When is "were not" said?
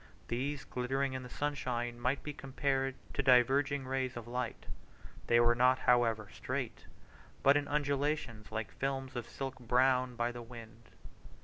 5.39-5.77